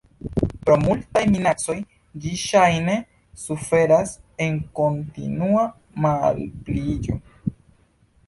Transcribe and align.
Pro 0.67 0.75
multaj 0.83 1.21
minacoj 1.33 1.75
ĝi 2.23 2.31
ŝajne 2.43 2.95
suferas 3.41 4.13
el 4.45 4.57
kontinua 4.79 5.65
malpliiĝo. 6.07 7.19